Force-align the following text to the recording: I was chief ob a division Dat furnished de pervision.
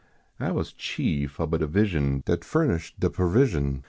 I 0.39 0.49
was 0.49 0.73
chief 0.73 1.39
ob 1.39 1.53
a 1.53 1.57
division 1.59 2.23
Dat 2.25 2.43
furnished 2.43 2.99
de 2.99 3.11
pervision. 3.11 3.79